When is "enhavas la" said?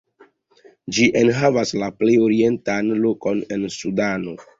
1.19-1.89